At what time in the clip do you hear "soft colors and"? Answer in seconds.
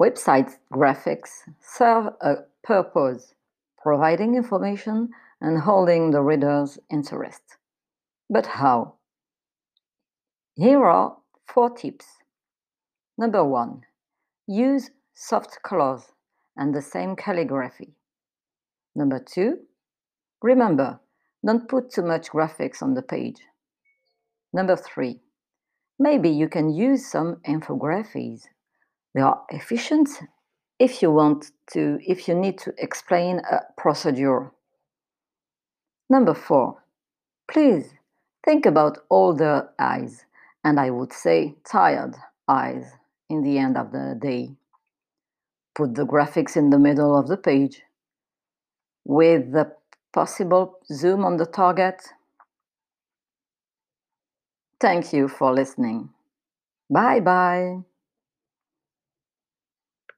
15.14-16.74